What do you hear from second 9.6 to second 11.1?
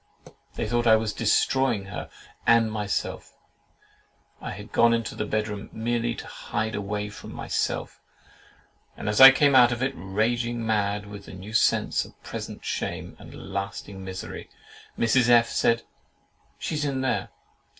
of it, raging mad